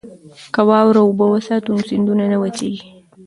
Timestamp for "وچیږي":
2.41-2.83